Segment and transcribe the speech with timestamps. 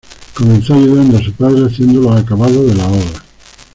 [0.33, 3.21] Comenzó ayudando a su padre haciendo los acabados de las obras.